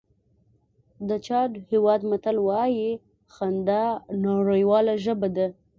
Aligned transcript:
د 1.07 1.09
چاډ 1.25 1.51
هېواد 1.71 2.01
متل 2.11 2.37
وایي 2.47 2.89
خندا 3.35 3.85
نړیواله 4.25 4.93
ژبه 5.05 5.27
ده. 5.35 5.47